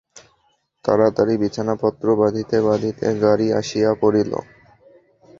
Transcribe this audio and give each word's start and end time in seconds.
তাড়াতাড়ি 0.85 1.33
বিছানাপত্র 1.41 2.05
বাঁধিতে 2.21 2.57
বাঁধিতে 2.67 3.07
গাড়ি 3.23 3.47
আসিয়া 3.59 3.91
পড়িল। 4.01 4.31